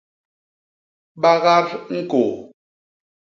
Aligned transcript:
Bagat 1.21 1.67
ñkôô. 1.95 2.31